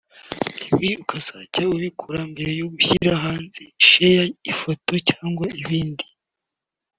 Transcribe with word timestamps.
ibi 0.73 0.89
ukazajya 1.03 1.63
ubikora 1.75 2.19
mbere 2.31 2.51
yo 2.59 2.65
gushyira 2.73 3.11
hanze(share)ifoto 3.23 4.93
cyangwa 5.09 5.45
ikindi 5.61 6.05